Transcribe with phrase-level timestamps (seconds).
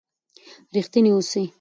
[0.75, 1.43] رښتیني اوسئ.